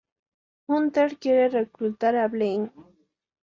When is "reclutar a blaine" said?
1.53-2.71